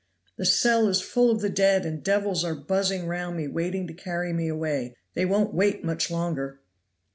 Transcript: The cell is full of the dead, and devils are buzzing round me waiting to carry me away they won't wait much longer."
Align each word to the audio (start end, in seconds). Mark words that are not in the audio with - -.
The 0.35 0.47
cell 0.47 0.87
is 0.87 0.99
full 0.99 1.29
of 1.29 1.41
the 1.41 1.49
dead, 1.51 1.85
and 1.85 2.03
devils 2.03 2.43
are 2.43 2.55
buzzing 2.55 3.05
round 3.05 3.37
me 3.37 3.47
waiting 3.47 3.85
to 3.85 3.93
carry 3.93 4.33
me 4.33 4.47
away 4.47 4.95
they 5.13 5.25
won't 5.25 5.53
wait 5.53 5.83
much 5.83 6.09
longer." 6.09 6.59